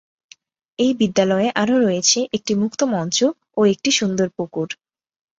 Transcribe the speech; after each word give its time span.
এই 0.79 0.91
বিদ্যালয়ে 0.99 1.49
আরো 1.55 1.75
রয়েছে 1.79 2.19
একটি 2.33 2.53
মুক্ত 2.55 2.81
মঞ্চ 2.93 3.17
ও 3.57 3.61
একটি 3.65 3.89
সুন্দর 3.91 4.27
পুকুর। 4.29 4.67